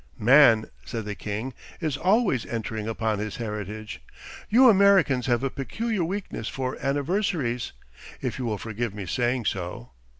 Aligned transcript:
'Man,' 0.17 0.65
said 0.83 1.05
the 1.05 1.13
king, 1.13 1.53
'is 1.79 1.95
always 1.95 2.43
entering 2.47 2.87
upon 2.87 3.19
his 3.19 3.35
heritage. 3.35 4.01
You 4.49 4.67
Americans 4.67 5.27
have 5.27 5.43
a 5.43 5.51
peculiar 5.51 6.03
weakness 6.03 6.47
for 6.47 6.75
anniversaries—if 6.83 8.39
you 8.39 8.45
will 8.45 8.57
forgive 8.57 8.95
me 8.95 9.05
saying 9.05 9.45
so. 9.45 9.91